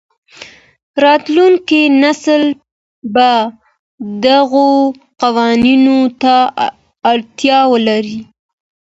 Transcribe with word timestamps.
راتلونکی 1.03 1.81
نسل 2.01 2.43
به 3.13 3.31
دغو 4.25 4.69
قوانینو 5.21 5.99
ته 6.21 6.35
اړتیا 7.11 7.59
ولري. 7.73 8.19